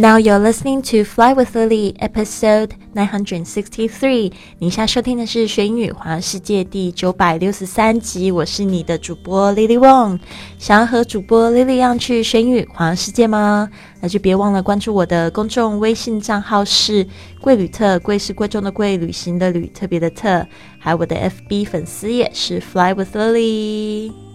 [0.00, 4.32] Now you're listening to Fly with Lily, episode nine hundred sixty-three。
[4.58, 8.30] 你现在收听的是《学英语环游世界》第九百六十三集。
[8.30, 10.18] 我是你的主播 Lily Wong。
[10.58, 13.68] 想要和主播 Lily 一样去学英语环游世界吗？
[14.00, 17.06] 那就别忘了关注我的公众微信账号是
[17.38, 20.46] “贵旅特”，贵是贵重的贵，旅行的旅，特别的特。
[20.78, 24.29] 还有我的 FB 粉丝也是 Fly with Lily。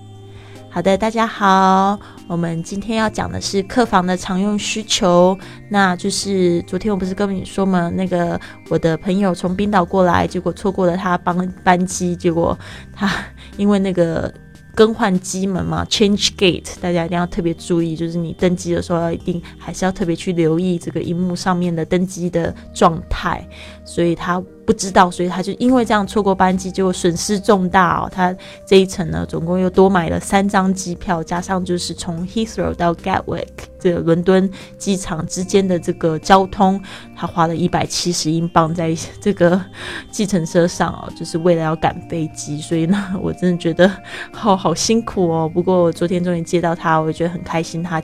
[0.76, 1.98] 好的，大家好。
[2.28, 7.90] 我们今天要讲的是客房的常用需求，那就是昨天我不是跟你说吗？
[7.95, 12.59] 那个我的朋友从冰岛过来，结果错过了他班班机，结果
[12.94, 13.09] 他
[13.55, 14.30] 因为那个
[14.76, 23.48] 更换机门嘛，change gate，大家一定要特别注意，就是你登机的时候要一定还是要特别去留意这个荧幕上面的登机的状态，
[23.86, 24.44] 所以他。
[24.66, 28.10] 不知道，所以他就因为这样错过班机，结果损失重大哦。
[28.12, 33.48] 他这一层呢，总共又多买了三张机票，加上就是从 Heathrow 到 Gatwick
[33.80, 36.81] 这个伦敦机场之间的这个交通，
[37.16, 39.62] 他花了一百七十英镑在这个
[40.09, 42.59] 计程车上哦，就是为了要赶飞机。
[42.59, 43.92] 所以呢，我真的觉得
[44.32, 45.48] 好好辛苦哦。
[45.48, 47.84] 不过我昨天终于接到他，我也觉得很开心。
[47.84, 48.02] 他。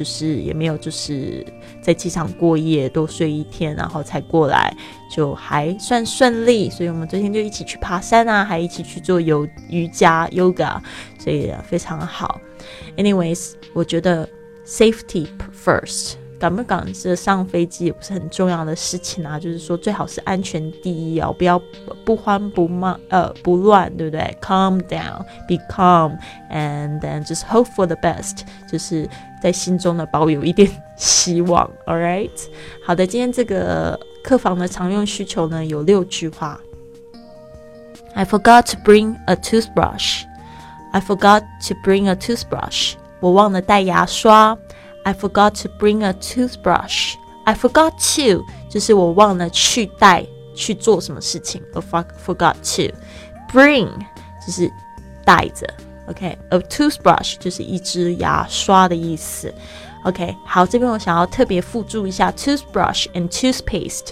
[0.00, 1.46] 就是也没有，就是
[1.82, 4.74] 在机场过夜，多睡一天，然后才过来，
[5.14, 6.70] 就还算顺利。
[6.70, 10.78] 所以我们昨天就一起去爬山啊，还一起去做游瑜伽 yoga，
[11.18, 12.40] 所以非常好。
[12.96, 14.26] Anyways，我觉得
[14.64, 16.14] safety first。
[16.40, 21.60] 赶不赶着上飞机也不是很重要的事情啊，就是说最好是安全第一哦，不要
[22.02, 26.18] 不慌不忙呃不乱，对不对？Calm down, be calm,
[26.50, 28.38] and then just hope for the best，
[28.72, 29.06] 就是
[29.42, 31.70] 在心中呢保有一点希望。
[31.84, 32.30] All right，
[32.86, 36.58] 好的，今天这个客房的常用需求呢有六句话。
[38.14, 40.22] I forgot to bring a toothbrush.
[40.92, 42.94] I forgot to bring a toothbrush.
[43.20, 44.56] 我忘了带牙刷。
[45.03, 47.15] I forgot to bring a toothbrush.
[47.43, 50.25] I forgot to 就是我忘了去带
[50.55, 51.61] 去做什么事情。
[51.73, 52.95] I forgot to
[53.51, 53.89] bring
[54.45, 54.71] 就是
[55.23, 55.71] 带着。
[56.07, 59.53] OK，a toothbrush 就是一支牙刷的意思。
[60.03, 64.09] OK，好，这边我想要特别附注一下 toothbrush and toothpaste。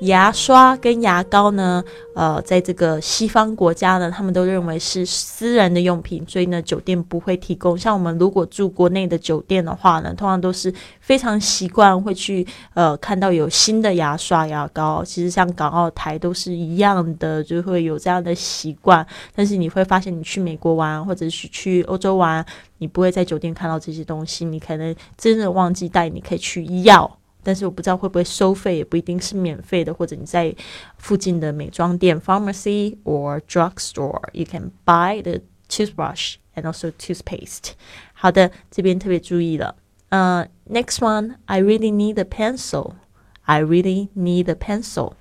[0.00, 1.82] 牙刷跟牙膏呢，
[2.14, 7.76] 呃，在这个西方国家呢，他们都认为是私人的用品，所以呢，酒店不会提供。
[7.76, 15.04] 像我们如果住国内的酒店的话呢，通常都是非常习惯会去呃看到有新的牙刷、牙膏。
[15.04, 19.06] 其实像港澳台都是一样的，就会有这样的习惯。
[19.34, 22.44] 但是你会发现，你去美国玩或者是去欧洲玩，
[22.78, 27.19] 你不会在酒店看到这些东西，你可能真的忘记带，你可以去要。
[27.43, 29.93] 但是我不知道会不会收费，也不一定是免费的。
[29.93, 30.53] 或者你在
[30.97, 37.73] 附近的美妆店 （pharmacy or drugstore），you can buy the toothbrush and also toothpaste。
[38.13, 39.75] 好的，这边特别注意了。
[40.09, 45.13] 呃，next one，I really need a pencil。I really need a pencil。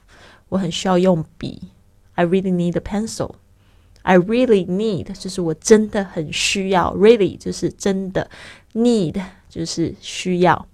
[0.49, 1.69] 我很需要用笔。
[2.15, 8.31] I really need a pencil。I really need 就是我真的很需要，really 就是真的，
[8.75, 10.66] need 就是需要。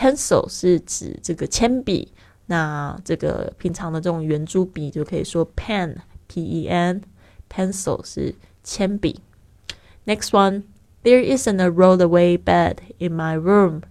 [0.00, 2.12] Pencil 是指这个铅笔，
[2.46, 9.20] 那这个平常的这种圆珠笔就可以说 pen，p-e-n。Pencil 是铅笔。
[10.04, 10.64] Next one,
[11.02, 13.82] there isn't a rollaway bed in my room.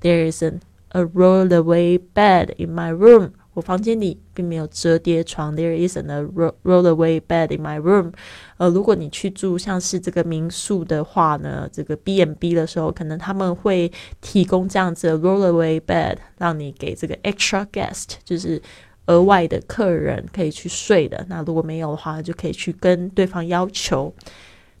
[0.00, 0.60] There isn't
[0.90, 3.32] a rollaway bed in my room.
[3.54, 6.22] 我房间里并没有折叠床，There isn't a
[6.62, 8.12] rollaway bed in my room。
[8.58, 13.90] 呃，如果你去住像是这个民宿的话呢，这个 B and B 的时候，可能他们会
[14.20, 18.62] 提供这样子的 rollaway bed，让你给这个 extra guest，就是
[19.06, 21.26] 额外的客人可以去睡的。
[21.28, 24.14] 那如果没有的话，就可以去跟对方要求。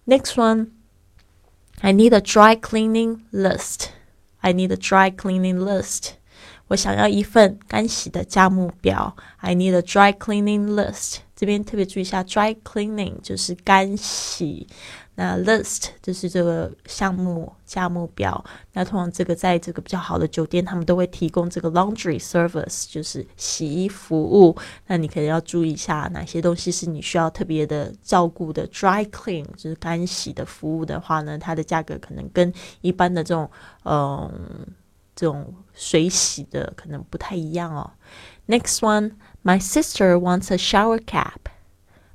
[0.06, 3.86] Next one，I need a dry cleaning list.
[4.38, 6.12] I need a dry cleaning list.
[6.67, 9.15] 我想要一份干洗的价目表。
[9.37, 11.17] I need a dry cleaning list。
[11.35, 14.65] 这边特别注意一下，dry cleaning 就是干洗，
[15.15, 18.43] 那 list 就是这个项目价目表。
[18.71, 24.55] 那通常这个在这个比较好的酒店，他们都会提供这个 laundry service，就是洗衣服务。
[24.87, 28.65] 那你可能要注意一下，哪些东西是你需要特别的照顾的。
[28.69, 33.51] dry clean 就是干洗的服务的话呢，它的价格可能跟一般的这种，
[33.83, 34.65] 嗯。
[35.15, 37.91] 这种水洗的可能不太一样哦。
[38.47, 39.13] Next one,
[39.43, 41.49] my sister wants a shower cap.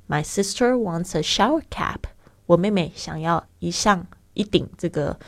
[0.07, 2.01] My sister wants a shower cap.
[2.45, 5.19] 我妹妹想要一项一顶这个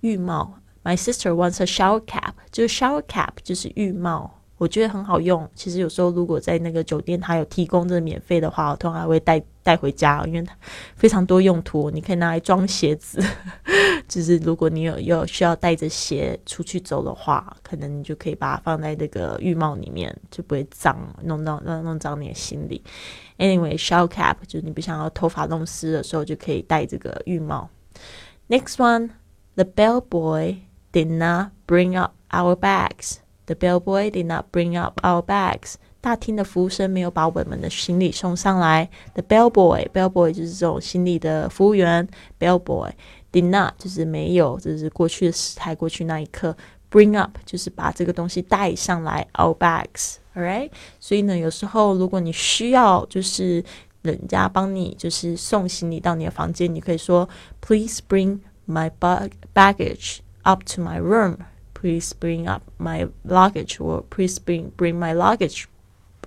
[0.00, 0.60] 浴帽。
[0.84, 2.34] My sister wants a shower cap.
[2.52, 5.48] 就是 shower cap 就是浴帽我觉得很好用。
[5.54, 10.56] 其实有时候如果在那个酒店，它有提供这免费的话，我通常还会带带回家，因为它
[10.94, 11.90] 非常多用途。
[11.90, 13.22] 你可以拿来装鞋子，
[14.08, 22.82] 就是如果你有有需要带着鞋出去走的话，可能你就可以把它放在那个浴帽里面，就不会脏，弄到弄弄脏你的行李。
[23.36, 27.68] Anyway，shower cap 就是你不想要头发弄湿的时候，就可以戴这个浴帽。
[28.48, 30.60] Next one，the bellboy
[30.92, 33.16] did not bring up our bags。
[33.46, 35.74] The bellboy did not bring up our bags。
[36.00, 38.88] 大厅的服务生没有把我们的行李送上来。
[39.14, 42.06] The bellboy，bellboy 就是这种行李的服务员。
[42.38, 42.92] Bellboy
[43.32, 46.56] did not 就是没有，这是过去的时态，过去那一刻。
[46.90, 49.26] Bring up 就是把这个东西带上来。
[49.34, 50.70] Our bags, all right。
[51.00, 53.64] 所以呢，有时候如果你需要就是
[54.02, 57.28] 人家帮你就是送行李到你的房间，你可以说
[57.60, 58.38] Please bring
[58.68, 61.38] my bag baggage up to my room。
[61.86, 65.66] Please bring up my luggage or please bring bring my luggage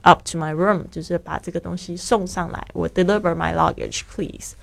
[0.04, 2.66] up to my room，就是把这个东西送上来。
[2.74, 4.54] 我 deliver my luggage please。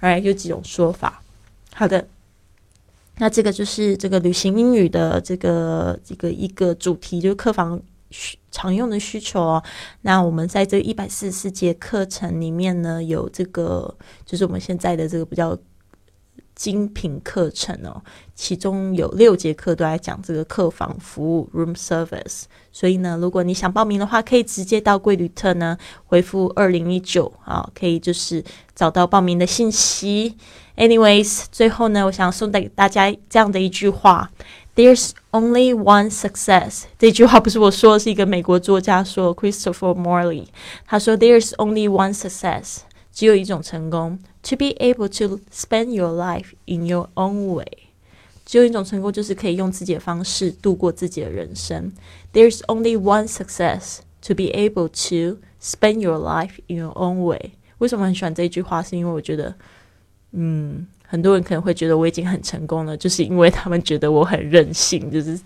[0.00, 1.22] Alright, 有几种说法。
[1.74, 2.08] 好的，
[3.18, 7.78] 那这个就是这个旅行英语的这个这个一个主题，就是客房
[8.10, 9.62] 需常用的需求哦。
[10.00, 13.94] 那我们在这一百四十四节课程里面呢，有这个
[14.24, 15.58] 就是我们现在的这个比较。
[16.58, 18.02] 精品课程哦，
[18.34, 22.42] 其中有六节课都在讲这个客房服务 （room service）。
[22.72, 28.44] 所以呢，如果你想报名的话，可以直接到贵旅特呢回复二零一九啊，可以就是
[28.74, 30.36] 找到报名的信息。
[30.76, 34.30] Anyways，最后呢，我想送给大家这样的一句话
[34.74, 36.82] ：There's only one success。
[36.98, 40.46] 这句话不是我说，是一个美国作家说，Christopher Morley。
[40.86, 42.78] 他说：There's only one success。
[43.18, 47.66] 只有一种成功，to be able to spend your life in your own way。
[48.46, 51.92] 只有一种成功，就是可以用自己的方式度过自己的人生。
[52.32, 57.54] There's only one success to be able to spend your life in your own way。
[57.78, 58.80] 为什么很喜欢这一句话？
[58.80, 59.52] 是因为我觉得，
[60.30, 65.36] 嗯，很多人可能会觉得我已经很成功了，就是因为他们觉得我很任性，就是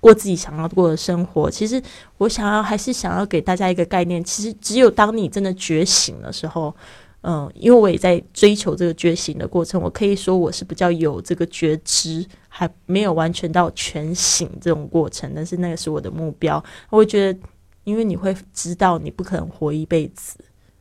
[0.00, 1.48] 过自己想要过的生活。
[1.48, 1.80] 其实
[2.18, 6.74] 我想要，还是想要给大家一个概念，其实只有当你真的觉醒的时候。
[7.22, 16.62] 嗯，因为我也在追求这个觉醒的过程，我可以说我是比较有这个觉知，还没有完全到全醒这种过程，但是那个是我的目标。
[16.88, 17.38] 我觉得，
[17.84, 20.38] 因为你会知道你不可能活一辈子，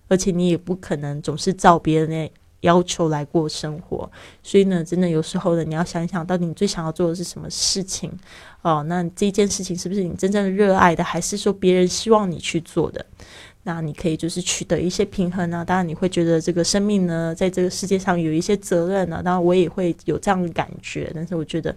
[0.07, 2.31] 而且你也不可能总是照别人的
[2.61, 4.09] 要求来过生活，
[4.41, 8.11] 所以呢，真的有时候呢，你要想一想到底你最想要做的是什么事情
[8.61, 8.83] 哦？
[8.87, 13.05] 那这件事情是不是你真正热爱的，还是说别人希望你去做的？
[13.71, 15.63] 那你可以就是取得一些平衡呢。
[15.63, 19.21] 当然，你会觉得这个生命呢，在这个世界上有一些责任呢。
[19.23, 21.11] 当然，我也会有这样的感觉。
[21.13, 21.75] 但是，我觉得，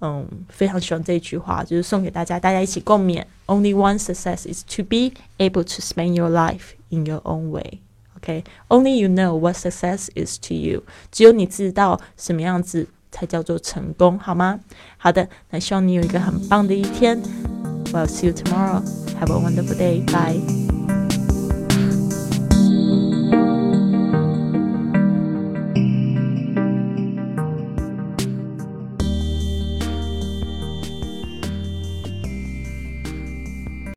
[0.00, 3.24] 嗯，非常喜欢这一句话，就是送给大家，大家一起共勉。
[3.46, 7.80] Only one success is to be able to spend your life in your own way.
[8.18, 10.84] OK, only you know what success is to you.
[11.10, 14.60] 只有你知道什么样子才叫做成功，好吗？
[14.96, 17.20] 好的，那希望你有一个很棒的一天。
[17.92, 18.80] Well, see you tomorrow.
[19.18, 20.04] Have a wonderful day.
[20.06, 20.81] Bye.